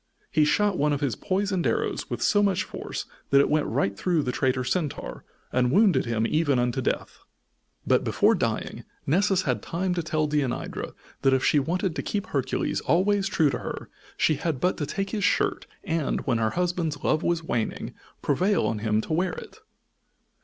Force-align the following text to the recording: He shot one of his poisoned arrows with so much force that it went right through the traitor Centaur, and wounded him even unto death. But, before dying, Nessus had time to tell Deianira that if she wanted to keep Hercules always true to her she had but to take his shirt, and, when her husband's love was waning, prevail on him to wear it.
He 0.31 0.45
shot 0.45 0.79
one 0.79 0.93
of 0.93 1.01
his 1.01 1.15
poisoned 1.15 1.67
arrows 1.67 2.09
with 2.09 2.23
so 2.23 2.41
much 2.41 2.63
force 2.63 3.05
that 3.29 3.39
it 3.39 3.51
went 3.51 3.67
right 3.67 3.95
through 3.95 4.23
the 4.23 4.31
traitor 4.31 4.63
Centaur, 4.63 5.23
and 5.53 5.71
wounded 5.71 6.05
him 6.05 6.25
even 6.25 6.57
unto 6.57 6.81
death. 6.81 7.19
But, 7.85 8.03
before 8.03 8.33
dying, 8.33 8.83
Nessus 9.05 9.43
had 9.43 9.61
time 9.61 9.93
to 9.93 10.01
tell 10.01 10.27
Deianira 10.27 10.93
that 11.21 11.33
if 11.35 11.45
she 11.45 11.59
wanted 11.59 11.95
to 11.95 12.01
keep 12.01 12.25
Hercules 12.25 12.81
always 12.81 13.27
true 13.27 13.51
to 13.51 13.59
her 13.59 13.89
she 14.17 14.37
had 14.37 14.59
but 14.59 14.75
to 14.77 14.87
take 14.87 15.11
his 15.11 15.23
shirt, 15.23 15.67
and, 15.83 16.21
when 16.25 16.39
her 16.39 16.49
husband's 16.57 17.03
love 17.03 17.21
was 17.21 17.43
waning, 17.43 17.93
prevail 18.23 18.65
on 18.65 18.79
him 18.79 19.01
to 19.01 19.13
wear 19.13 19.33
it. 19.33 19.59